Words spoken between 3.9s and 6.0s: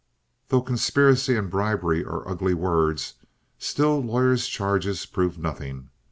lawyers' charges prove nothing.